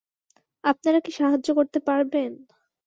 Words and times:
আপনারা 0.63 0.99
কি 1.05 1.11
সাহায্য 1.11 1.47
করতে 1.57 1.79
পারবেন? 1.87 2.31